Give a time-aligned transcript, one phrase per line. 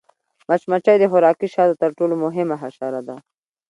[0.49, 3.15] مچمچۍ د خوراکي شاتو تر ټولو مهمه حشره ده